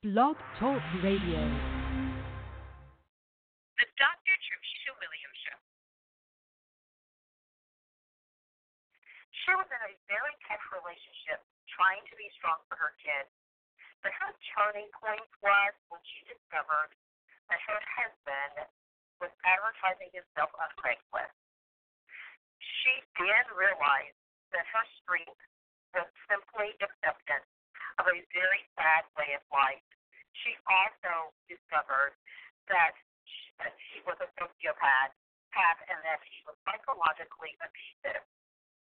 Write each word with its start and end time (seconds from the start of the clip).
Blog 0.00 0.32
Talk 0.56 0.80
Radio. 1.04 1.44
The 3.76 3.84
Dr. 4.00 4.34
Trevicia 4.48 4.96
Williams 4.96 5.40
Show. 5.44 5.60
She 9.44 9.52
was 9.52 9.68
in 9.68 9.76
a 9.76 9.92
very 10.08 10.32
tough 10.48 10.64
relationship, 10.72 11.44
trying 11.68 12.00
to 12.08 12.16
be 12.16 12.32
strong 12.40 12.64
for 12.72 12.80
her 12.80 12.96
kids. 13.04 13.28
But 14.00 14.16
her 14.24 14.32
turning 14.56 14.88
point 14.96 15.28
was 15.44 15.76
when 15.92 16.00
she 16.08 16.24
discovered 16.32 16.96
that 17.52 17.60
her 17.60 17.80
husband 18.00 18.72
was 19.20 19.28
advertising 19.44 20.08
himself 20.16 20.48
on 20.56 20.72
Craigslist. 20.80 21.36
She 22.56 23.04
then 23.20 23.52
realized 23.52 24.16
that 24.56 24.64
her 24.64 24.84
strength 25.04 25.44
was 25.92 26.08
simply 26.24 26.72
acceptance 26.80 27.52
of 27.98 28.06
a 28.06 28.18
very 28.30 28.62
bad 28.78 29.08
way 29.18 29.34
of 29.34 29.42
life. 29.50 29.82
She 30.44 30.54
also 30.68 31.34
discovered 31.50 32.14
that 32.70 32.94
she, 33.26 33.50
that 33.58 33.74
she 33.90 33.98
was 34.06 34.16
a 34.22 34.28
sociopath 34.38 35.14
and 35.90 35.98
that 36.06 36.22
she 36.30 36.40
was 36.46 36.54
psychologically 36.62 37.58
abusive. 37.58 38.22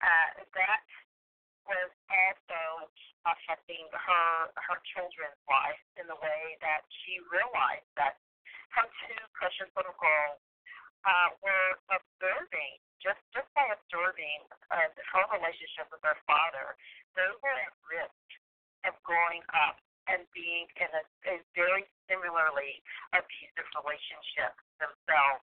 Uh, 0.02 0.30
that 0.58 0.86
was 1.70 1.92
also 2.10 2.90
affecting 3.30 3.86
her 3.94 4.28
her 4.56 4.80
children's 4.96 5.38
life 5.46 5.84
in 6.00 6.10
the 6.10 6.18
way 6.18 6.58
that 6.64 6.82
she 7.04 7.22
realized 7.30 7.86
that 8.00 8.18
her 8.74 8.88
two 9.06 9.22
precious 9.38 9.70
little 9.78 9.96
girls 10.02 10.42
uh, 11.06 11.30
were 11.46 11.72
observing 11.94 12.82
just 13.04 13.22
just 13.32 13.48
by 13.54 13.66
observing 13.70 14.42
uh, 14.74 14.90
her 15.14 15.26
relationship 15.38 15.86
with 15.94 16.02
her 16.02 16.18
father, 16.26 16.74
they 17.14 17.30
were 17.44 17.58
at 17.62 17.74
risk 17.86 18.26
of 18.88 18.96
growing 19.04 19.44
up 19.52 19.78
and 20.08 20.24
being 20.32 20.66
in 20.80 20.90
a, 20.96 21.04
a 21.28 21.36
very 21.52 21.84
similarly 22.08 22.80
abusive 23.12 23.68
relationship 23.76 24.56
themselves. 24.80 25.44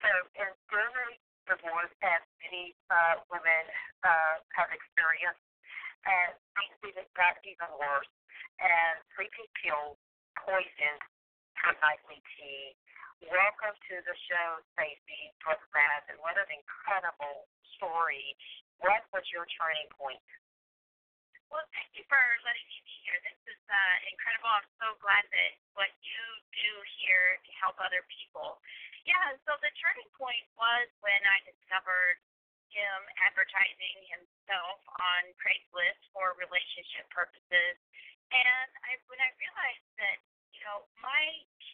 So, 0.00 0.10
in 0.38 0.50
during 0.70 1.18
divorce, 1.44 1.90
as 2.00 2.22
many 2.40 2.72
uh, 2.88 3.20
women 3.28 3.64
uh, 4.06 4.40
have 4.54 4.70
experienced, 4.70 5.42
and 6.06 6.32
things 6.56 6.78
even 6.86 7.04
got 7.18 7.36
even 7.42 7.68
worse, 7.76 8.08
and 8.62 9.02
sleeping 9.18 9.50
pills 9.58 9.98
poisoned 10.38 11.02
her 11.66 11.74
nightly 11.82 12.22
tea. 12.38 12.72
Welcome 13.28 13.76
to 13.92 13.94
the 14.00 14.16
show, 14.30 14.48
Stacy 14.72 15.34
Torres, 15.44 16.04
and 16.08 16.16
what 16.24 16.40
an 16.40 16.48
incredible 16.48 17.44
story. 17.76 18.32
What 18.80 19.04
was 19.12 19.26
your 19.28 19.44
turning 19.60 19.90
point? 19.92 20.24
Well, 21.50 21.66
thank 21.74 21.90
you 21.98 22.06
for 22.06 22.22
letting 22.46 22.62
me 22.70 22.78
be 22.86 22.94
here. 23.02 23.18
This 23.26 23.38
is 23.50 23.62
uh, 23.66 23.96
incredible. 24.06 24.54
I'm 24.54 24.70
so 24.78 24.94
glad 25.02 25.26
that 25.34 25.52
what 25.74 25.90
you 25.98 26.22
do 26.54 26.70
here 27.02 27.42
to 27.42 27.50
help 27.58 27.74
other 27.82 28.06
people. 28.06 28.62
Yeah, 29.02 29.34
so 29.42 29.58
the 29.58 29.74
turning 29.82 30.06
point 30.14 30.46
was 30.54 30.86
when 31.02 31.18
I 31.26 31.42
discovered 31.42 32.22
him 32.70 32.98
advertising 33.26 33.98
himself 34.06 34.78
on 35.02 35.26
Craigslist 35.42 35.98
for 36.14 36.38
relationship 36.38 37.10
purposes. 37.10 37.74
And 38.30 38.70
I 38.86 39.02
when 39.10 39.18
I 39.18 39.34
realized 39.34 39.90
that, 39.98 40.22
you 40.54 40.62
know, 40.62 40.86
my 41.02 41.22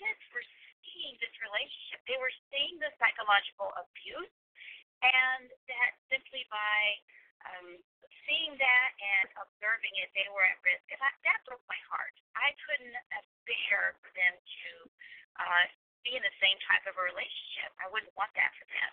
kids 0.00 0.24
were 0.32 0.46
seeing 0.88 1.20
this 1.20 1.36
relationship. 1.44 2.00
They 2.08 2.16
were 2.16 2.32
seeing 2.48 2.80
the 2.80 2.88
psychological 2.96 3.76
abuse 3.76 4.32
and 5.04 5.52
that 5.68 5.92
simply 6.08 6.48
by 6.48 6.96
um, 7.54 7.78
seeing 8.26 8.58
that 8.58 8.90
and 8.98 9.26
observing 9.38 9.94
it, 10.02 10.10
they 10.18 10.26
were 10.34 10.42
at 10.42 10.58
risk, 10.66 10.82
and 10.90 10.98
that, 10.98 11.14
that 11.22 11.38
broke 11.46 11.62
my 11.70 11.78
heart. 11.86 12.14
I 12.34 12.50
couldn't 12.66 12.96
bear 13.46 13.94
for 14.02 14.10
them 14.18 14.34
to 14.34 14.70
uh, 15.38 15.64
be 16.02 16.18
in 16.18 16.22
the 16.22 16.36
same 16.42 16.58
type 16.66 16.82
of 16.90 16.98
a 16.98 17.04
relationship. 17.06 17.70
I 17.78 17.86
wouldn't 17.90 18.14
want 18.18 18.34
that 18.34 18.50
for 18.58 18.66
them. 18.70 18.92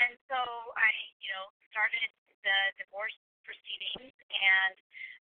And 0.00 0.12
so 0.28 0.40
I, 0.76 0.90
you 1.20 1.28
know, 1.36 1.52
started 1.68 2.08
the 2.44 2.58
divorce 2.80 3.16
proceedings, 3.44 4.16
and 4.32 4.74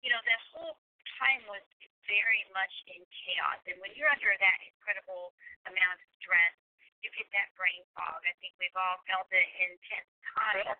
you 0.02 0.10
know, 0.10 0.22
that 0.22 0.42
whole 0.54 0.78
time 1.18 1.42
was 1.50 1.64
very 2.06 2.46
much 2.54 2.74
in 2.90 3.02
chaos. 3.10 3.58
And 3.66 3.78
when 3.82 3.90
you're 3.98 4.10
under 4.10 4.30
that 4.30 4.58
incredible 4.62 5.34
amount 5.66 5.98
of 5.98 6.08
stress, 6.22 6.54
you 7.02 7.10
get 7.14 7.26
that 7.34 7.50
brain 7.58 7.82
fog. 7.94 8.22
I 8.22 8.34
think 8.38 8.54
we've 8.58 8.74
all 8.74 9.02
felt 9.10 9.28
it 9.30 9.48
in 9.62 9.70
tense 9.90 10.12
times. 10.34 10.78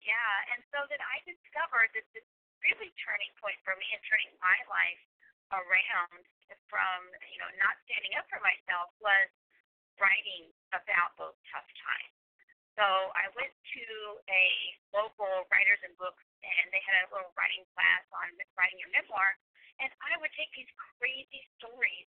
Yeah, 0.00 0.34
and 0.56 0.60
so 0.72 0.80
then 0.88 1.00
I 1.04 1.20
discovered 1.28 1.92
that 1.92 2.06
this 2.16 2.24
really 2.64 2.92
turning 3.00 3.32
point 3.40 3.56
for 3.64 3.76
me 3.76 3.84
and 3.92 4.00
turning 4.08 4.32
my 4.40 4.56
life 4.68 5.02
around 5.52 6.24
from, 6.72 6.98
you 7.28 7.38
know, 7.40 7.50
not 7.60 7.76
standing 7.88 8.14
up 8.16 8.24
for 8.30 8.40
myself 8.40 8.92
was 9.02 9.28
writing 10.00 10.48
about 10.72 11.12
those 11.20 11.36
tough 11.52 11.66
times. 11.84 12.16
So 12.78 12.86
I 13.12 13.28
went 13.36 13.52
to 13.52 13.84
a 14.30 14.44
local 14.94 15.44
writers 15.52 15.82
and 15.84 15.92
books, 16.00 16.22
and 16.40 16.70
they 16.72 16.80
had 16.86 17.04
a 17.04 17.10
little 17.12 17.34
writing 17.36 17.66
class 17.76 18.04
on 18.14 18.30
writing 18.56 18.78
your 18.80 18.92
memoir, 18.94 19.36
and 19.82 19.90
I 20.00 20.16
would 20.22 20.32
take 20.38 20.48
these 20.56 20.70
crazy 20.96 21.44
stories 21.58 22.08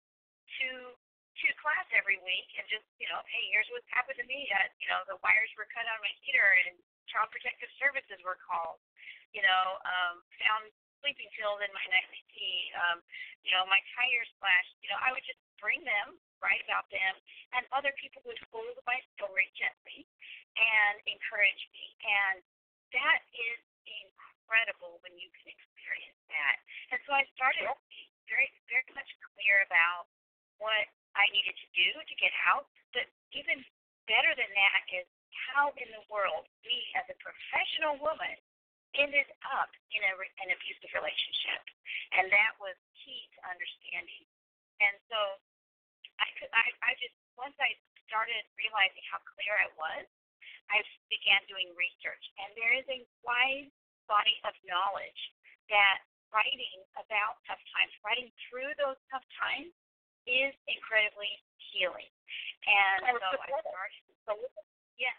to 0.62 0.96
to 1.44 1.47
class 1.59 1.84
every 1.91 2.16
week 2.23 2.47
and 2.56 2.63
just, 2.72 2.88
you 2.96 3.12
know, 3.12 3.19
hey, 3.28 3.44
here's 3.52 3.67
what's 3.75 3.91
happened 3.91 4.16
to 4.16 4.23
me. 4.23 4.47
Uh, 4.56 4.72
you 4.79 4.88
know, 4.88 5.03
the 5.03 5.19
wires 5.19 5.52
were 5.59 5.67
cut 5.75 5.84
on 5.84 6.00
my 6.00 6.13
heater 6.23 6.47
and 6.63 6.79
Child 7.12 7.30
Protective 7.32 7.72
Services 7.78 8.20
were 8.26 8.40
called. 8.42 8.82
You 9.36 9.44
know, 9.44 9.64
um, 9.84 10.24
found 10.40 10.72
sleeping 11.04 11.30
pills 11.38 11.62
in 11.62 11.70
my 11.76 11.86
nightly 11.94 12.24
tea. 12.34 12.72
Um, 12.82 13.04
you 13.46 13.54
know, 13.54 13.68
my 13.70 13.78
tires 13.94 14.26
splashed. 14.40 14.74
You 14.82 14.90
know, 14.90 15.00
I 15.04 15.14
would 15.14 15.22
just 15.22 15.38
bring 15.62 15.86
them, 15.86 16.18
write 16.42 16.66
about 16.66 16.90
them, 16.90 17.14
and 17.54 17.62
other 17.76 17.94
people 18.02 18.26
would 18.26 18.40
hold 18.50 18.74
my 18.90 18.98
story 19.14 19.52
gently 19.54 20.08
and 20.58 20.96
encourage 21.06 21.64
me. 21.76 21.86
And 22.02 22.42
that 22.96 23.22
is 23.36 23.60
incredible 23.86 24.98
when 25.06 25.14
you 25.20 25.30
can 25.38 25.52
experience 25.52 26.18
that. 26.34 26.58
And 26.90 27.00
so 27.06 27.14
I 27.14 27.28
started 27.38 27.70
being 27.92 28.12
very, 28.26 28.50
very 28.72 28.90
much 28.98 29.10
clear 29.34 29.62
about 29.68 30.10
what 30.58 30.90
I 31.14 31.30
needed 31.32 31.54
to 31.54 31.68
do 31.78 31.90
to 32.02 32.16
get 32.18 32.34
out. 32.50 32.66
But 32.96 33.12
even 33.36 33.62
better 34.06 34.34
than 34.38 34.52
that 34.54 34.82
is 34.94 35.08
how 35.52 35.74
in 35.78 35.90
the 35.92 36.04
world 36.10 36.48
we, 36.64 36.76
as 36.98 37.06
a 37.12 37.18
professional 37.22 38.00
woman, 38.02 38.36
ended 38.96 39.28
up 39.52 39.70
in 39.92 40.02
a, 40.08 40.14
an 40.16 40.50
abusive 40.56 40.92
relationship, 40.96 41.62
and 42.16 42.32
that 42.32 42.56
was 42.64 42.76
key 43.04 43.28
to 43.36 43.40
understanding. 43.52 44.24
And 44.80 44.96
so, 45.12 45.20
I 46.20 46.28
could, 46.40 46.52
I, 46.56 46.66
I 46.84 46.92
just 47.00 47.16
once 47.36 47.56
I 47.60 47.76
started 48.08 48.48
realizing 48.56 49.04
how 49.12 49.20
clear 49.36 49.52
I 49.60 49.68
was, 49.76 50.06
I 50.72 50.80
began 51.12 51.44
doing 51.52 51.76
research, 51.76 52.24
and 52.40 52.56
there 52.56 52.74
is 52.74 52.88
a 52.88 53.04
wide 53.28 53.68
body 54.08 54.38
of 54.48 54.56
knowledge 54.64 55.22
that 55.68 56.00
writing 56.32 56.84
about 56.96 57.42
tough 57.46 57.62
times, 57.76 57.92
writing 58.06 58.32
through 58.48 58.72
those 58.80 58.98
tough 59.12 59.26
times, 59.36 59.72
is 60.26 60.54
incredibly 60.66 61.30
healing. 61.70 62.10
And 62.66 63.00
so 63.06 63.38
I 63.38 63.50
started. 64.26 64.50
Yeah, 64.98 65.14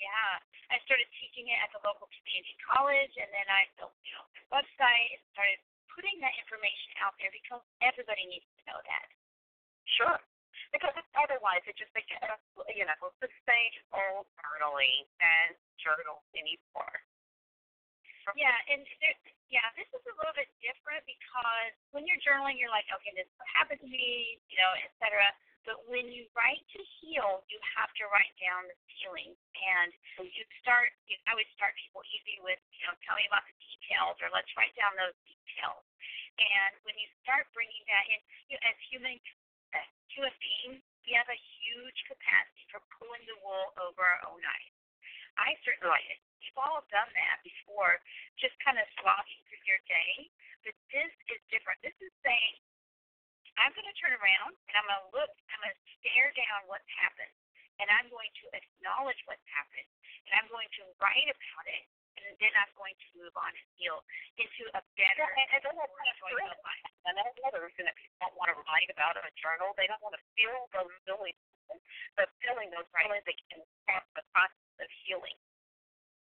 yeah. 0.00 0.40
I 0.72 0.78
started 0.86 1.06
teaching 1.20 1.50
it 1.50 1.58
at 1.60 1.68
the 1.76 1.82
local 1.82 2.08
community 2.08 2.56
college, 2.62 3.12
and 3.18 3.28
then 3.34 3.46
I 3.50 3.66
built, 3.76 3.92
you 4.06 4.14
know, 4.14 4.24
a 4.24 4.62
website 4.62 5.18
and 5.18 5.22
started 5.34 5.58
putting 5.92 6.16
that 6.22 6.32
information 6.38 6.94
out 7.02 7.18
there 7.18 7.34
because 7.34 7.60
everybody 7.82 8.24
needs 8.30 8.46
to 8.58 8.62
know 8.70 8.78
that. 8.86 9.06
Sure. 9.98 10.18
Because 10.70 10.94
otherwise, 11.18 11.66
it 11.66 11.74
just 11.74 11.90
becomes, 11.90 12.38
you 12.70 12.86
know, 12.86 13.10
the 13.18 13.26
same 13.42 13.74
old 13.90 14.30
journaling 14.38 15.02
and 15.18 15.58
journal 15.82 16.22
anymore. 16.38 17.02
Yeah, 18.38 18.54
and 18.70 18.86
there, 19.02 19.18
yeah, 19.50 19.66
this 19.74 19.90
is 19.90 20.04
a 20.06 20.14
little 20.14 20.36
bit 20.38 20.46
different 20.62 21.02
because 21.02 21.74
when 21.90 22.06
you're 22.06 22.22
journaling, 22.22 22.54
you're 22.54 22.70
like, 22.70 22.86
okay, 22.94 23.10
this 23.18 23.26
happened 23.58 23.82
to 23.82 23.90
me, 23.90 24.38
you 24.46 24.54
know, 24.62 24.70
et 24.78 24.94
cetera. 25.02 25.26
But 25.68 25.84
when 25.86 26.08
you 26.08 26.24
write 26.32 26.64
to 26.72 26.80
heal, 26.98 27.44
you 27.52 27.58
have 27.76 27.92
to 28.00 28.08
write 28.08 28.32
down 28.40 28.64
the 28.64 28.76
feelings. 28.96 29.36
And 29.60 29.92
you 30.24 30.44
start, 30.64 30.92
you 31.04 31.20
I 31.28 31.36
would 31.36 31.48
start 31.52 31.76
people 31.76 32.00
easy 32.08 32.40
with, 32.40 32.60
you 32.72 32.88
know, 32.88 32.96
tell 33.04 33.16
me 33.20 33.28
about 33.28 33.44
the 33.44 33.56
details 33.60 34.16
or 34.24 34.32
let's 34.32 34.48
write 34.56 34.72
down 34.74 34.96
those 34.96 35.16
details. 35.28 35.84
And 36.40 36.72
when 36.88 36.96
you 36.96 37.08
start 37.20 37.52
bringing 37.52 37.84
that 37.92 38.04
in, 38.08 38.20
you 38.48 38.56
as 38.64 38.76
human, 38.88 39.20
as 39.76 39.84
human 40.08 40.32
beings, 40.40 40.80
we 41.04 41.12
have 41.12 41.28
a 41.28 41.40
huge 41.60 41.98
capacity 42.08 42.64
for 42.72 42.80
pulling 42.96 43.20
the 43.28 43.36
wool 43.44 43.76
over 43.84 44.00
our 44.00 44.20
own 44.32 44.40
eyes. 44.40 44.74
I 45.36 45.56
certainly 45.64 46.00
did. 46.08 46.20
We've 46.40 46.60
all 46.64 46.82
done 46.88 47.08
that 47.12 47.38
before, 47.44 48.00
just 48.40 48.56
kind 48.64 48.80
of 48.80 48.88
slogging 49.00 49.40
through 49.46 49.64
your 49.68 49.80
day. 49.84 50.32
But 50.64 50.76
this 50.92 51.12
is 51.32 51.40
different. 51.52 51.80
This 51.80 51.96
is 52.00 52.12
saying, 52.24 52.54
I'm 53.58 53.72
going 53.74 53.88
to 53.88 53.96
turn 53.98 54.14
around 54.14 54.54
and 54.70 54.74
I'm 54.78 54.86
going 54.86 55.02
to 55.02 55.10
look, 55.14 55.32
I'm 55.50 55.60
going 55.62 55.74
to 55.74 55.82
stare 55.98 56.30
down 56.36 56.68
what's 56.70 56.86
happened, 57.00 57.34
and 57.82 57.88
I'm 57.90 58.06
going 58.12 58.30
to 58.42 58.44
acknowledge 58.54 59.20
what's 59.26 59.46
happened, 59.50 59.88
and 60.28 60.32
I'm 60.38 60.48
going 60.52 60.68
to 60.78 60.82
write 61.02 61.30
about 61.30 61.66
it, 61.70 61.84
and 62.20 62.36
then 62.36 62.52
I'm 62.54 62.72
going 62.76 62.92
to 62.94 63.08
move 63.16 63.34
on 63.34 63.50
and 63.50 63.68
heal 63.80 64.04
into 64.36 64.68
a 64.76 64.82
better, 64.96 65.26
and, 65.26 65.48
and 65.56 65.60
then 65.64 65.74
that's 65.74 65.94
kind 65.96 66.52
of 66.52 66.60
life. 66.60 66.84
And 67.08 67.14
then 67.16 67.26
others, 67.48 67.72
and 67.80 67.88
that 67.88 67.96
people 67.96 68.18
don't 68.20 68.36
want 68.36 68.52
to 68.52 68.56
write 68.68 68.90
about 68.92 69.16
in 69.16 69.24
a 69.24 69.34
journal. 69.40 69.72
They 69.74 69.88
don't 69.88 70.02
want 70.04 70.14
to 70.14 70.22
feel 70.36 70.68
those 70.76 70.92
feelings, 71.08 71.40
but 72.14 72.28
feeling 72.44 72.68
those 72.70 72.88
feelings 72.92 73.24
they 73.24 73.38
can 73.48 73.64
start 73.86 74.04
the 74.12 74.24
process 74.36 74.76
of 74.78 74.90
healing. 75.06 75.38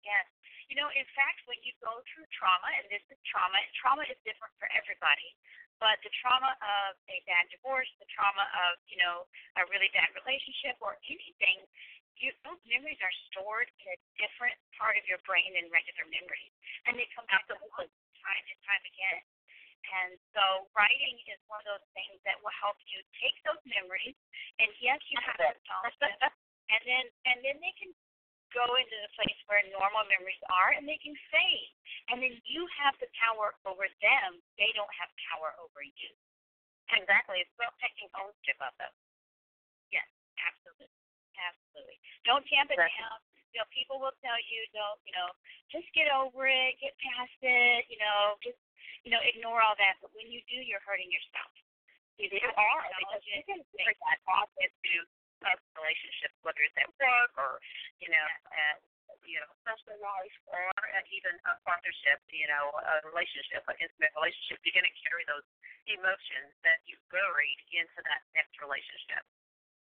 Yes. 0.06 0.26
You 0.70 0.78
know, 0.78 0.88
in 0.94 1.04
fact, 1.12 1.42
when 1.50 1.58
you 1.66 1.74
go 1.82 2.00
through 2.08 2.24
trauma, 2.32 2.70
and 2.78 2.86
this 2.88 3.02
is 3.10 3.18
trauma, 3.28 3.58
and 3.58 3.72
trauma 3.76 4.06
is 4.08 4.16
different 4.24 4.54
for 4.56 4.70
everybody, 4.72 5.34
but 5.82 5.98
the 6.06 6.14
trauma 6.22 6.54
of 6.62 6.94
a 7.10 7.18
bad 7.26 7.50
divorce, 7.50 7.90
the 7.98 8.06
trauma 8.06 8.46
of, 8.70 8.78
you 8.86 8.94
know, 9.02 9.26
a 9.58 9.66
really 9.66 9.90
bad 9.90 10.14
relationship 10.14 10.78
or 10.78 10.94
anything, 11.10 11.58
you, 12.22 12.30
those 12.46 12.62
memories 12.70 13.02
are 13.02 13.10
stored 13.34 13.66
in 13.82 13.90
a 13.90 13.98
different 14.14 14.54
part 14.78 14.94
of 14.94 15.02
your 15.10 15.18
brain 15.26 15.50
than 15.58 15.66
regular 15.74 16.06
memories. 16.06 16.54
And 16.86 16.94
they 16.94 17.10
come 17.18 17.26
back 17.26 17.50
to 17.50 17.58
you 17.58 17.66
time 18.22 18.44
and 18.46 18.60
time 18.62 18.84
again. 18.86 19.26
And 19.82 20.14
so 20.30 20.70
writing 20.78 21.18
is 21.26 21.42
one 21.50 21.58
of 21.66 21.74
those 21.74 21.88
things 21.98 22.22
that 22.22 22.38
will 22.38 22.54
help 22.54 22.78
you 22.86 23.02
take 23.18 23.34
those 23.42 23.58
memories 23.66 24.14
and 24.62 24.70
yes 24.78 25.02
you 25.10 25.18
have 25.26 25.34
to 25.42 25.48
acknowledge 25.58 25.98
them 25.98 26.14
and 26.70 26.82
then 26.86 27.04
and 27.26 27.38
then 27.42 27.58
they 27.58 27.74
can 27.74 27.90
go 28.52 28.64
into 28.76 28.96
the 29.04 29.12
place 29.16 29.40
where 29.48 29.60
normal 29.72 30.04
memories 30.08 30.40
are 30.52 30.76
and 30.76 30.84
they 30.88 31.00
can 31.00 31.16
fade. 31.32 31.72
And 32.12 32.20
then 32.20 32.32
you 32.48 32.64
have 32.80 32.96
the 33.00 33.08
power 33.16 33.56
over 33.64 33.88
them. 34.00 34.30
They 34.56 34.70
don't 34.76 34.90
have 34.96 35.10
power 35.32 35.52
over 35.60 35.82
you. 35.82 36.12
Exactly. 36.92 37.40
It's 37.40 37.52
about 37.56 37.72
taking 37.80 38.08
ownership 38.16 38.58
of 38.60 38.72
them. 38.76 38.92
Yes, 39.88 40.06
absolutely. 40.40 40.92
Absolutely. 41.40 41.98
Don't 42.28 42.44
tamp 42.48 42.68
it 42.68 42.76
exactly. 42.76 43.00
down. 43.00 43.18
You 43.52 43.60
know, 43.60 43.68
people 43.68 44.00
will 44.00 44.16
tell 44.24 44.40
you, 44.48 44.60
don't, 44.72 44.96
you 45.04 45.12
know, 45.12 45.28
just 45.68 45.84
get 45.92 46.08
over 46.08 46.48
it, 46.48 46.80
get 46.80 46.96
past 47.00 47.36
it, 47.44 47.84
you 47.92 48.00
know, 48.00 48.40
just, 48.40 48.56
you 49.04 49.12
know, 49.12 49.20
ignore 49.20 49.60
all 49.60 49.76
that. 49.76 50.00
But 50.00 50.12
when 50.16 50.28
you 50.32 50.40
do, 50.48 50.56
you're 50.56 50.84
hurting 50.84 51.12
yourself. 51.12 51.52
You, 52.16 52.28
you 52.32 52.52
are, 52.56 52.84
because 52.96 53.24
you 53.28 53.40
can 53.44 53.60
bring 53.72 53.98
that 54.08 54.20
off 54.28 54.52
into 54.60 55.04
relationships, 55.76 56.36
whether 56.42 56.62
it's 56.62 56.76
at 56.78 56.90
work 56.98 57.32
or, 57.38 57.58
you 57.98 58.10
know, 58.10 58.26
at, 58.52 58.78
you 59.22 59.38
know, 59.38 59.50
social 59.62 59.94
life 60.02 60.36
or 60.50 60.66
even 61.12 61.34
a 61.46 61.54
partnership, 61.62 62.18
you 62.32 62.48
know, 62.48 62.72
a 62.74 62.94
relationship, 63.06 63.62
an 63.70 63.76
intimate 63.78 64.10
relationship, 64.18 64.58
you're 64.64 64.74
going 64.74 64.88
to 64.88 64.98
carry 65.04 65.22
those 65.28 65.46
emotions 65.86 66.50
that 66.66 66.82
you've 66.88 67.02
buried 67.12 67.60
into 67.70 68.00
that 68.08 68.22
next 68.34 68.56
relationship. 68.58 69.22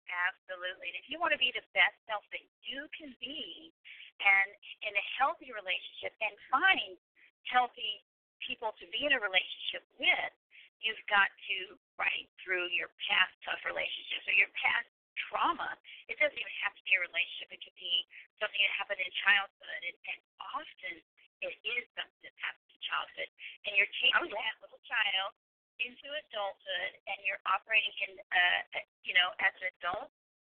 Absolutely. 0.08 0.88
And 0.94 0.96
if 0.96 1.06
you 1.12 1.20
want 1.20 1.36
to 1.36 1.40
be 1.40 1.52
the 1.52 1.64
best 1.76 1.96
self 2.08 2.24
that 2.32 2.44
you 2.64 2.88
can 2.96 3.12
be 3.20 3.72
and 4.18 4.50
in 4.88 4.92
a 4.96 5.04
healthy 5.20 5.52
relationship 5.52 6.16
and 6.24 6.32
find 6.48 6.96
healthy 7.44 8.00
people 8.40 8.72
to 8.80 8.86
be 8.88 9.04
in 9.04 9.12
a 9.12 9.20
relationship 9.20 9.84
with, 10.00 10.32
you've 10.80 11.04
got 11.10 11.28
to 11.50 11.76
write 12.00 12.30
through 12.40 12.70
your 12.72 12.88
past 13.04 13.34
tough 13.44 13.60
relationships 13.68 14.24
or 14.30 14.36
your 14.38 14.50
past 14.56 14.88
trauma. 15.26 15.74
It 16.06 16.16
doesn't 16.22 16.38
even 16.38 16.56
have 16.62 16.74
to 16.78 16.82
be 16.86 16.94
a 16.94 17.02
relationship. 17.02 17.50
It 17.50 17.60
could 17.64 17.78
be 17.78 18.06
something 18.38 18.60
that 18.62 18.74
happened 18.78 19.02
in 19.02 19.10
childhood, 19.22 19.80
and, 19.82 19.96
and 20.14 20.18
often 20.38 20.94
it 21.42 21.54
is 21.62 21.82
something 21.98 22.22
that 22.22 22.34
happened 22.38 22.70
in 22.70 22.80
childhood. 22.82 23.30
And 23.66 23.74
you're 23.74 23.90
taking 23.98 24.14
oh, 24.18 24.26
that 24.26 24.54
little 24.62 24.82
child 24.86 25.30
into 25.78 26.10
adulthood, 26.10 26.92
and 27.06 27.18
you're 27.22 27.42
operating 27.46 27.94
in, 28.06 28.12
uh, 28.18 28.82
you 29.06 29.14
know, 29.14 29.30
as 29.38 29.54
an 29.62 29.70
adult 29.78 30.10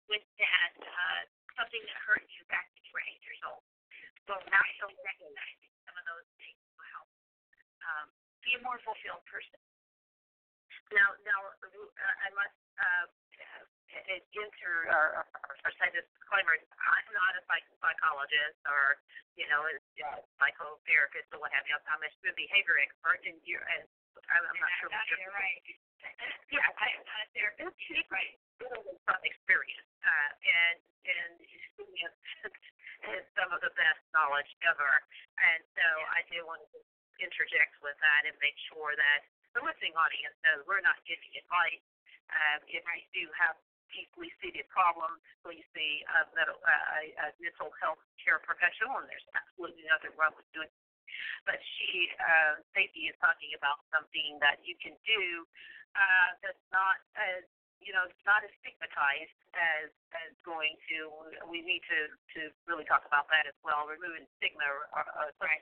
with 0.09 0.25
that 0.37 0.73
uh, 0.85 1.23
something 1.57 1.81
that 1.81 1.99
hurt 2.05 2.25
you 2.37 2.45
back 2.53 2.69
when 2.77 2.85
you 2.85 2.93
were 2.93 3.05
eight 3.09 3.23
years 3.25 3.41
old. 3.49 3.65
So 4.29 4.37
now 4.53 4.65
you're 4.77 4.93
recognizing 5.05 5.73
some 5.85 5.97
of 5.97 6.05
those 6.09 6.29
things 6.41 6.61
will 6.77 6.89
help 6.93 7.09
um, 7.89 8.07
be 8.45 8.57
a 8.57 8.61
more 8.61 8.77
fulfilled 8.85 9.25
person. 9.29 9.61
Now, 10.93 11.17
now 11.25 11.39
uh, 11.57 12.25
I 12.25 12.29
must 12.37 12.59
uh, 12.77 13.07
enter 14.03 14.75
or, 14.91 15.25
or 15.65 15.71
say 15.79 15.89
this 15.95 16.07
disclaimer. 16.19 16.55
I'm 16.55 17.09
not 17.15 17.39
a 17.39 17.43
psych- 17.47 17.77
psychologist 17.79 18.59
or 18.67 18.99
you 19.39 19.47
know 19.51 19.67
a 19.67 19.75
psychotherapist 20.39 21.31
or 21.35 21.39
what 21.43 21.55
have 21.55 21.67
you. 21.67 21.77
I'm 21.89 22.03
a 22.03 22.11
behavior 22.35 22.79
expert, 22.83 23.23
and 23.27 23.39
you're 23.47 23.65
and 23.79 23.85
I'm, 24.31 24.43
I'm 24.43 24.59
not 24.59 24.73
sure 24.81 24.91
what 24.91 25.07
you're 25.11 25.35
right. 25.35 25.63
yeah, 26.53 26.65
I, 26.65 26.87
am 26.95 27.05
not 27.05 27.21
a 27.25 27.29
therapist. 27.35 27.75
Right. 28.11 28.37
From 29.05 29.21
experience, 29.27 29.91
uh, 30.07 30.31
and 30.47 30.77
and 31.05 31.33
is 31.43 31.65
some 33.39 33.51
of 33.53 33.61
the 33.61 33.73
best 33.77 34.01
knowledge 34.15 34.49
ever. 34.65 34.93
And 35.43 35.61
so 35.75 35.87
I 36.15 36.23
do 36.31 36.47
want 36.47 36.63
to 36.73 36.79
interject 37.21 37.77
with 37.85 37.97
that 38.01 38.27
and 38.27 38.35
make 38.41 38.57
sure 38.71 38.95
that 38.97 39.21
the 39.55 39.63
listening 39.63 39.95
audience 39.95 40.35
knows 40.43 40.67
we're 40.67 40.83
not 40.83 40.99
giving 41.07 41.31
advice. 41.39 41.85
Um, 42.33 42.59
if 42.67 42.83
you 42.83 43.03
do 43.15 43.25
have 43.37 43.55
deeply 43.93 44.33
seated 44.41 44.67
problem. 44.71 45.21
So 45.43 45.53
you 45.53 45.65
see 45.77 46.05
a, 46.09 46.29
mental, 46.33 46.59
uh, 46.61 47.25
a 47.25 47.29
mental 47.41 47.71
health 47.81 48.01
care 48.21 48.41
professional, 48.41 49.01
and 49.01 49.07
there's 49.09 49.29
absolutely 49.35 49.85
nothing 49.89 50.13
wrong 50.17 50.33
with 50.37 50.49
doing. 50.57 50.71
But 51.45 51.61
she, 51.61 52.09
uh, 52.17 52.65
Stacy, 52.73 53.13
is 53.13 53.17
talking 53.21 53.53
about 53.53 53.85
something 53.93 54.41
that 54.41 54.65
you 54.65 54.75
can 54.81 54.97
do 55.05 55.45
uh, 55.95 56.29
that's 56.41 56.65
not 56.73 56.99
as 57.15 57.45
you 57.85 57.93
know, 57.93 58.09
it's 58.09 58.25
not 58.25 58.41
as 58.41 58.49
stigmatized 58.65 59.37
as 59.53 59.93
as 60.17 60.33
going 60.41 60.81
to. 60.89 61.13
We 61.45 61.61
need 61.61 61.85
to 61.93 62.09
to 62.39 62.41
really 62.65 62.89
talk 62.89 63.05
about 63.05 63.29
that 63.29 63.45
as 63.45 63.57
well. 63.61 63.85
Removing 63.85 64.25
stigma 64.41 64.65
uh, 64.97 65.29
uh, 65.29 65.53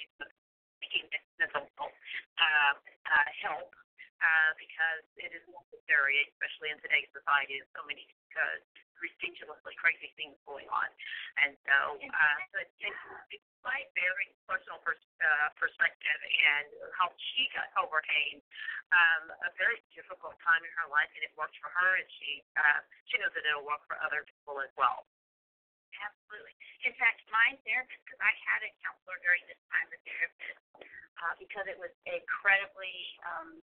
making 0.78 1.10
mental 1.38 1.66
health 1.74 1.94
uh, 2.38 2.74
uh, 2.78 3.28
help 3.42 3.74
uh, 4.22 4.50
because 4.54 5.04
it 5.18 5.34
is 5.34 5.42
necessary, 5.50 6.22
especially 6.30 6.70
in 6.70 6.78
today's 6.78 7.10
society. 7.10 7.58
There's 7.58 7.74
so 7.74 7.82
many 7.84 8.06
uh, 8.38 8.62
ridiculously 9.02 9.74
crazy 9.74 10.14
things 10.14 10.38
going 10.46 10.70
on, 10.70 10.88
and 11.42 11.58
so 11.66 11.98
uh, 11.98 12.36
so 12.54 12.62
it's, 12.62 13.42
my 13.62 13.86
very 13.94 14.34
personal 14.50 14.82
pers- 14.82 15.10
uh, 15.22 15.48
perspective 15.54 16.20
and 16.50 16.66
how 16.98 17.14
she 17.14 17.46
got 17.54 17.70
overcame 17.78 18.42
um, 18.90 19.30
a 19.46 19.50
very 19.54 19.78
difficult 19.94 20.34
time 20.42 20.62
in 20.66 20.72
her 20.82 20.90
life, 20.90 21.06
and 21.14 21.22
it 21.22 21.30
worked 21.38 21.54
for 21.62 21.70
her, 21.70 21.90
and 21.98 22.08
she 22.18 22.42
uh, 22.58 22.80
she 23.10 23.18
knows 23.22 23.30
that 23.34 23.46
it'll 23.46 23.66
work 23.66 23.82
for 23.86 23.98
other 24.02 24.26
people 24.26 24.58
as 24.62 24.70
well. 24.74 25.06
Absolutely. 26.02 26.54
In 26.82 26.94
fact, 26.98 27.22
my 27.30 27.54
therapist, 27.62 28.02
because 28.02 28.18
I 28.18 28.34
had 28.42 28.66
a 28.66 28.70
counselor 28.82 29.18
during 29.22 29.44
this 29.46 29.60
time, 29.70 29.86
the 29.92 30.00
therapist, 30.02 30.58
uh, 31.22 31.34
because 31.38 31.70
it 31.70 31.78
was 31.78 31.92
incredibly 32.08 32.96
um, 33.22 33.62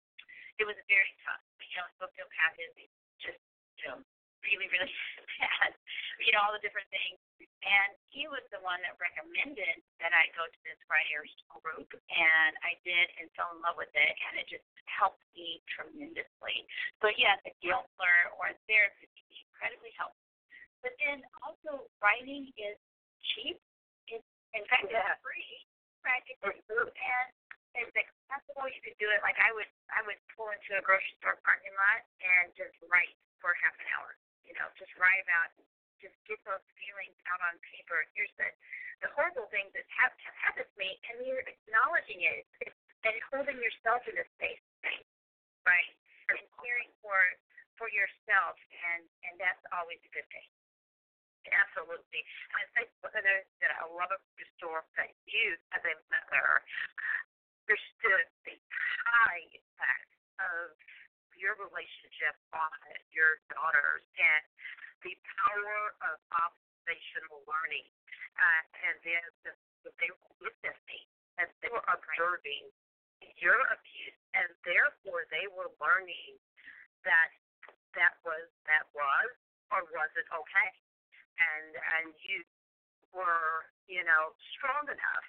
it 0.58 0.66
was 0.66 0.78
very 0.86 1.12
tough. 1.26 1.42
You 1.58 1.82
know, 1.82 1.88
sociopath 1.98 2.56
is 2.62 2.74
just, 3.18 3.40
you 3.80 3.90
know, 3.90 3.98
really, 4.46 4.68
really 4.70 4.92
bad. 5.40 5.74
You 6.22 6.30
know, 6.36 6.46
all 6.46 6.54
the 6.54 6.62
different 6.62 6.86
things. 6.94 7.18
And 7.64 7.96
he 8.12 8.28
was 8.28 8.44
the 8.52 8.60
one 8.60 8.84
that 8.84 8.92
recommended 9.00 9.80
that 9.96 10.12
I 10.12 10.28
go 10.36 10.44
to 10.44 10.60
this 10.68 10.76
writers 10.84 11.32
group, 11.48 11.88
and 12.12 12.52
I 12.60 12.76
did 12.84 13.08
and 13.16 13.32
fell 13.32 13.56
in 13.56 13.64
love 13.64 13.80
with 13.80 13.90
it, 13.96 14.12
and 14.28 14.36
it 14.36 14.44
just 14.52 14.68
helped 14.84 15.24
me 15.32 15.64
tremendously. 15.72 16.68
So 17.00 17.08
yes, 17.16 17.40
a 17.48 17.52
counselor 17.64 18.36
or 18.36 18.52
a 18.52 18.56
therapist 18.68 19.08
can 19.16 19.26
be 19.32 19.40
incredibly 19.48 19.96
helpful. 19.96 20.28
But 20.84 20.92
then 21.00 21.24
also 21.40 21.88
writing 22.04 22.52
is 22.60 22.76
cheap. 23.32 23.56
It's 24.12 24.28
in 24.52 24.60
fact 24.68 24.92
yeah. 24.92 25.00
it's 25.00 25.24
free. 25.24 25.64
Right? 26.04 26.20
It's, 26.28 26.44
and 26.44 27.88
it's 27.96 28.12
accessible. 28.54 28.70
You 28.70 28.82
could 28.82 28.98
do 29.02 29.10
it 29.10 29.20
like 29.26 29.36
I 29.42 29.50
would. 29.50 29.68
I 29.90 30.06
would 30.06 30.18
pull 30.34 30.54
into 30.54 30.78
a 30.78 30.82
grocery 30.82 31.14
store 31.18 31.38
parking 31.42 31.74
lot 31.74 32.06
and 32.22 32.54
just 32.54 32.74
write 32.86 33.14
for 33.42 33.54
half 33.62 33.74
an 33.82 33.86
hour. 33.98 34.14
You 34.46 34.54
know, 34.54 34.70
just 34.78 34.94
write 35.00 35.18
about, 35.26 35.50
just 35.98 36.14
get 36.28 36.38
those 36.46 36.62
feelings 36.78 37.16
out 37.32 37.42
on 37.42 37.58
paper. 37.74 38.06
Here's 38.14 38.32
the 38.38 38.46
the 39.02 39.10
horrible 39.18 39.50
things 39.50 39.74
that 39.74 39.84
have, 39.98 40.14
have 40.22 40.38
happened 40.38 40.70
to 40.70 40.76
me, 40.78 40.94
and 41.10 41.26
you're 41.26 41.42
acknowledging 41.42 42.22
it 42.22 42.46
and 43.02 43.14
holding 43.34 43.58
yourself 43.58 44.06
in 44.06 44.14
a 44.16 44.26
space, 44.38 44.62
right? 45.66 45.92
And 46.30 46.40
caring 46.62 46.94
for 47.02 47.18
for 47.76 47.90
yourself, 47.90 48.54
and 48.70 49.02
and 49.26 49.34
that's 49.36 49.60
always 49.74 49.98
a 50.06 50.12
good 50.14 50.28
thing. 50.30 50.48
Absolutely. 51.44 52.24
I 52.56 52.64
think 52.72 52.88
what 53.04 53.12
that 53.12 53.26
I 53.28 53.84
love 53.92 54.08
about 54.08 54.24
the 54.40 54.48
store 54.56 54.80
that 54.96 55.12
you 55.28 55.60
as 55.76 55.84
a 55.84 55.92
mother 56.08 56.64
understood 57.64 58.28
the 58.44 58.56
high 59.08 59.40
impact 59.56 60.12
of 60.36 60.76
your 61.32 61.56
relationship 61.56 62.36
on 62.52 62.76
your 63.08 63.40
daughters 63.48 64.04
and 64.20 64.44
the 65.00 65.16
power 65.40 65.96
of 66.12 66.20
observational 66.44 67.40
learning. 67.48 67.88
Uh, 68.36 68.62
and 68.84 68.96
then 69.00 69.24
the, 69.48 69.52
they 69.96 70.12
were 70.12 70.34
witnessing 70.44 71.04
as 71.40 71.48
they 71.64 71.72
were 71.72 71.84
observing 71.88 72.68
your 73.40 73.56
abuse, 73.72 74.18
and 74.36 74.52
therefore 74.68 75.24
they 75.32 75.48
were 75.48 75.72
learning 75.80 76.36
that 77.08 77.32
that 77.96 78.20
was 78.26 78.44
that 78.68 78.84
was 78.92 79.30
or 79.72 79.86
wasn't 79.96 80.28
okay, 80.28 80.70
and 81.40 81.72
and 81.98 82.12
you 82.26 82.42
were 83.14 83.70
you 83.86 84.02
know 84.02 84.34
strong 84.52 84.86
enough 84.90 85.28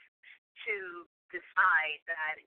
to 0.66 1.06
decide 1.36 2.00
that 2.08 2.40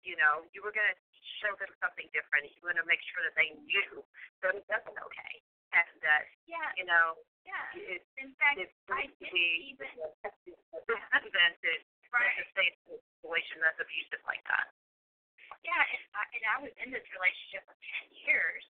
you 0.00 0.16
know 0.16 0.48
you 0.56 0.64
were 0.64 0.72
going 0.72 0.88
to 0.88 0.98
show 1.44 1.52
them 1.60 1.68
something 1.84 2.08
different. 2.16 2.48
You 2.56 2.64
want 2.64 2.80
to 2.80 2.86
make 2.88 3.02
sure 3.12 3.20
that 3.28 3.36
they 3.36 3.52
knew 3.68 4.00
that 4.40 4.56
it 4.56 4.64
wasn't 4.68 4.96
okay, 4.96 5.32
and 5.76 5.88
that 6.00 6.24
Yeah. 6.48 6.72
you 6.80 6.88
know 6.88 7.20
Yeah. 7.44 7.76
it, 7.76 8.00
In 8.16 8.32
fact, 8.40 8.56
it's 8.58 8.72
I 8.88 9.06
didn't 9.20 9.36
even 9.68 9.90
than 9.92 11.50
to 11.62 11.70
right. 12.12 12.34
to 12.38 12.44
stay 12.52 12.68
a 12.68 12.98
situation 13.20 13.60
that's 13.60 13.78
abusive 13.80 14.22
like 14.28 14.42
that. 14.48 14.72
Yeah, 15.62 15.78
and 15.78 16.02
I, 16.16 16.22
and 16.32 16.44
I 16.48 16.56
was 16.64 16.72
in 16.82 16.88
this 16.90 17.06
relationship 17.14 17.62
for 17.68 17.76
ten 17.78 18.04
years, 18.26 18.64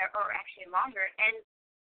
or, 0.00 0.08
or 0.18 0.26
actually 0.34 0.66
longer, 0.72 1.06
and 1.20 1.36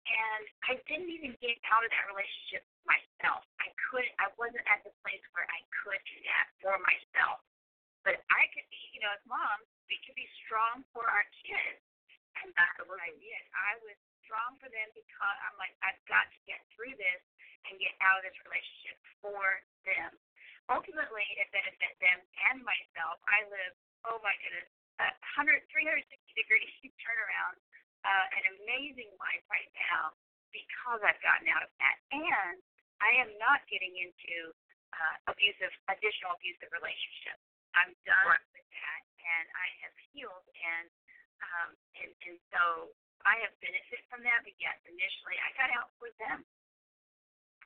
and 0.08 0.44
I 0.70 0.74
didn't 0.88 1.12
even 1.12 1.36
get 1.44 1.60
out 1.70 1.84
of 1.84 1.92
that 1.92 2.06
relationship 2.10 2.64
myself. 2.88 3.44
I 3.60 3.70
couldn't. 3.90 4.14
I 4.22 4.32
wasn't 4.40 4.64
at 4.70 4.82
the 4.86 4.94
place 5.04 5.22
where 5.36 5.46
I 5.48 5.60
could 5.84 6.02
do 6.08 6.18
that 6.30 6.46
for 6.64 6.76
myself. 6.82 7.44
But 8.08 8.24
I 8.32 8.48
could 8.56 8.68
be, 8.72 8.82
you 8.96 9.04
know, 9.04 9.12
as 9.12 9.24
moms, 9.28 9.68
we 9.92 10.00
could 10.08 10.16
be 10.16 10.28
strong 10.48 10.88
for 10.96 11.04
our 11.04 11.28
kids, 11.44 11.84
and 12.40 12.50
that's 12.56 12.80
what 12.88 13.02
I 13.04 13.12
did. 13.20 13.42
I 13.52 13.76
was 13.84 13.98
strong 14.24 14.56
for 14.64 14.72
them 14.72 14.88
because 14.96 15.38
I'm 15.44 15.58
like, 15.60 15.76
I've 15.84 16.00
got 16.08 16.32
to 16.32 16.40
get 16.48 16.64
through 16.72 16.96
this 16.96 17.22
and 17.68 17.76
get 17.76 17.92
out 18.00 18.24
of 18.24 18.24
this 18.24 18.38
relationship 18.48 18.98
for 19.20 19.44
them. 19.84 20.16
Ultimately, 20.72 21.28
it 21.36 21.52
benefits 21.52 21.98
them 22.00 22.20
and 22.50 22.64
myself. 22.64 23.20
I 23.28 23.44
live 23.52 23.76
oh 24.08 24.20
my 24.24 24.36
goodness, 24.40 24.70
a 25.04 25.12
100, 25.40 25.64
360 25.68 26.08
degree 26.36 26.68
turnaround, 27.04 27.58
uh, 28.06 28.26
an 28.36 28.44
amazing 28.60 29.12
life 29.20 29.44
right 29.52 29.70
now 29.92 30.16
because 30.56 31.00
I've 31.06 31.20
gotten 31.22 31.48
out 31.52 31.64
of 31.64 31.72
that. 31.82 31.96
And 32.16 32.58
I 33.00 33.12
am 33.22 33.32
not 33.40 33.64
getting 33.70 33.96
into 33.96 34.52
uh, 34.96 35.16
abusive, 35.32 35.72
additional 35.88 36.36
abusive 36.36 36.70
relationships. 36.74 37.44
I'm 37.78 37.94
done 38.04 38.26
Right. 38.26 38.48
with 38.58 38.66
that, 38.66 39.02
and 39.22 39.46
I 39.54 39.68
have 39.86 39.94
healed, 40.10 40.48
and 40.58 40.90
um, 41.40 41.70
and 42.02 42.12
and 42.26 42.38
so 42.50 42.90
I 43.24 43.38
have 43.46 43.54
benefited 43.62 44.04
from 44.10 44.26
that. 44.26 44.42
But 44.42 44.58
yes, 44.58 44.76
initially 44.90 45.38
I 45.38 45.54
got 45.54 45.70
out 45.78 45.94
for 46.02 46.10
them. 46.18 46.42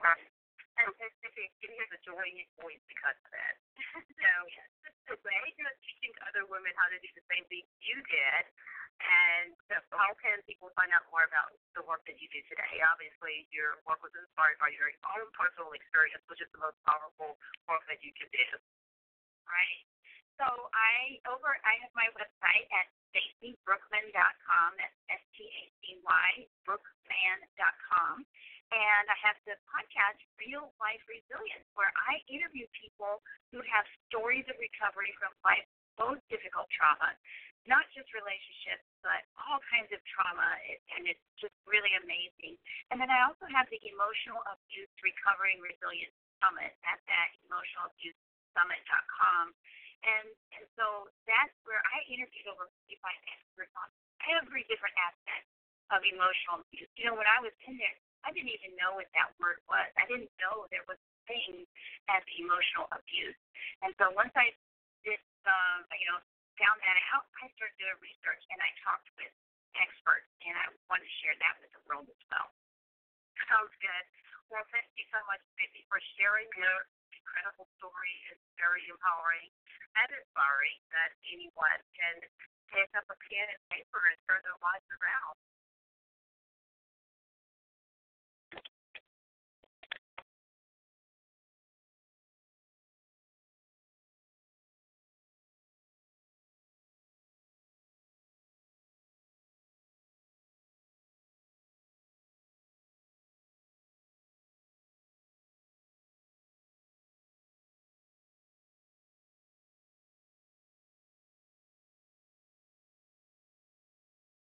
Right. 0.04 0.28
And 0.80 0.90
if 0.98 1.34
you 1.38 1.48
can 1.62 1.72
hear 1.78 1.88
the 1.94 2.02
joy 2.02 2.24
in 2.26 2.36
your 2.42 2.52
voice 2.58 2.82
because 2.90 3.18
of 3.28 3.32
it. 3.34 3.56
So 5.04 5.20
the 5.20 5.20
way 5.28 5.44
you're 5.60 5.78
teaching 5.84 6.16
other 6.32 6.48
women 6.48 6.72
how 6.80 6.88
to 6.88 6.96
do 6.96 7.10
the 7.12 7.26
same 7.28 7.44
thing 7.52 7.68
you 7.84 8.00
did, 8.08 8.44
and 9.04 9.52
so 9.68 9.76
how 9.92 10.16
can 10.24 10.40
people 10.48 10.72
find 10.80 10.96
out 10.96 11.04
more 11.12 11.28
about 11.28 11.52
the 11.76 11.84
work 11.84 12.08
that 12.08 12.16
you 12.24 12.32
do 12.32 12.40
today? 12.48 12.80
Obviously, 12.88 13.44
your 13.52 13.84
work 13.84 14.00
was 14.00 14.16
inspired 14.16 14.56
by 14.64 14.72
your 14.72 14.88
own 15.12 15.28
personal 15.36 15.76
experience, 15.76 16.24
which 16.32 16.40
is 16.40 16.48
the 16.56 16.62
most 16.64 16.80
powerful 16.88 17.36
work 17.68 17.84
that 17.92 18.00
you 18.00 18.16
can 18.16 18.32
do. 18.32 18.48
Right. 19.44 19.84
So 20.40 20.48
I 20.72 21.20
over 21.30 21.52
I 21.68 21.78
have 21.84 21.94
my 21.94 22.08
website 22.16 22.66
at 22.74 22.88
stacybrookman.com. 23.12 24.70
That's 24.80 24.98
S 25.12 25.24
T 25.36 25.46
A 25.46 25.64
C 25.84 26.00
Y 26.00 26.28
brookman.com. 26.66 28.26
And 28.74 29.06
I 29.06 29.14
have 29.22 29.38
the 29.46 29.54
podcast 29.70 30.18
Real 30.42 30.74
Life 30.82 31.06
Resilience 31.06 31.70
where 31.78 31.94
I 32.10 32.26
interview 32.26 32.66
people 32.74 33.22
who 33.54 33.62
have 33.70 33.86
stories 34.10 34.50
of 34.50 34.58
recovery 34.58 35.14
from 35.22 35.30
life's 35.46 35.70
most 36.02 36.26
difficult 36.26 36.66
trauma, 36.74 37.14
not 37.70 37.86
just 37.94 38.10
relationships, 38.18 38.82
but 39.06 39.30
all 39.38 39.62
kinds 39.70 39.94
of 39.94 40.02
trauma, 40.10 40.58
and 40.98 41.06
it's 41.06 41.22
just 41.38 41.54
really 41.70 41.94
amazing. 42.02 42.58
And 42.90 42.98
then 42.98 43.14
I 43.14 43.30
also 43.30 43.46
have 43.54 43.70
the 43.70 43.78
Emotional 43.86 44.42
Abuse 44.50 44.90
Recovery 45.06 45.54
and 45.54 45.62
Resilience 45.62 46.18
Summit 46.42 46.74
at 46.82 46.98
that 47.06 47.30
emotionalabusesummit.com. 47.46 49.54
And 50.04 50.28
and 50.58 50.66
so 50.76 51.08
that's 51.30 51.54
where 51.70 51.80
I 51.94 52.02
interviewed 52.10 52.50
over 52.50 52.74
55 52.90 53.06
experts 53.38 53.70
on 53.78 53.86
every 54.42 54.66
different 54.66 54.98
aspect 54.98 55.46
of 55.94 56.02
emotional 56.04 56.66
abuse. 56.66 56.90
You 56.98 57.06
know, 57.08 57.16
when 57.16 57.30
I 57.30 57.40
was 57.40 57.54
in 57.70 57.78
there, 57.80 57.96
I 58.24 58.32
didn't 58.32 58.52
even 58.56 58.74
know 58.80 58.96
what 58.96 59.12
that 59.16 59.36
word 59.40 59.60
was. 59.68 59.88
I 60.00 60.08
didn't 60.08 60.32
know 60.40 60.68
there 60.72 60.88
was 60.88 61.00
a 61.00 61.12
thing 61.28 61.68
as 62.08 62.24
emotional 62.40 62.88
abuse. 62.96 63.38
And 63.84 63.92
so 64.00 64.12
once 64.16 64.32
I 64.36 64.56
did, 65.04 65.20
um, 65.44 65.84
you 65.92 66.08
know, 66.08 66.20
found 66.56 66.80
that 66.84 66.98
out, 67.12 67.28
I 67.44 67.52
started 67.60 67.76
doing 67.80 68.00
research 68.00 68.44
and 68.54 68.60
I 68.64 68.72
talked 68.86 69.10
with 69.20 69.32
experts, 69.76 70.30
and 70.46 70.54
I 70.54 70.70
want 70.86 71.02
to 71.02 71.12
share 71.22 71.34
that 71.42 71.58
with 71.60 71.74
the 71.74 71.82
world 71.90 72.06
as 72.06 72.22
well. 72.30 72.54
Sounds 73.50 73.74
good. 73.82 74.06
Well, 74.54 74.64
thank 74.70 74.86
you 74.94 75.06
so 75.10 75.18
much, 75.26 75.42
Stacy, 75.58 75.82
for 75.90 75.98
sharing 76.14 76.46
your 76.54 76.86
incredible 77.10 77.66
story. 77.82 78.14
It's 78.30 78.46
very 78.62 78.86
empowering 78.86 79.50
and 79.98 80.10
inspiring 80.14 80.78
that 80.94 81.10
anyone 81.34 81.82
can 81.98 82.22
pick 82.70 82.90
up 82.94 83.06
a 83.10 83.18
pen 83.30 83.48
and 83.50 83.62
paper 83.74 84.02
and 84.10 84.18
turn 84.30 84.42
their 84.46 84.58
lives 84.62 84.86
around. 84.94 85.36